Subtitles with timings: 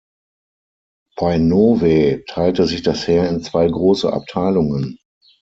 [1.15, 4.97] Bei "Novae" teilte sich das Heer in zwei große Abteilungen.